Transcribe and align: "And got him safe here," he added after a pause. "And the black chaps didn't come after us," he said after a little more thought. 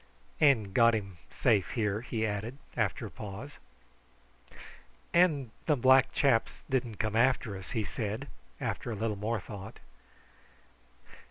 "And 0.39 0.73
got 0.73 0.95
him 0.95 1.19
safe 1.29 1.69
here," 1.73 2.01
he 2.01 2.25
added 2.25 2.57
after 2.75 3.05
a 3.05 3.11
pause. 3.11 3.59
"And 5.13 5.51
the 5.67 5.75
black 5.75 6.11
chaps 6.11 6.63
didn't 6.67 6.95
come 6.95 7.15
after 7.15 7.55
us," 7.55 7.69
he 7.77 7.83
said 7.83 8.27
after 8.59 8.89
a 8.89 8.95
little 8.95 9.15
more 9.15 9.39
thought. 9.39 9.77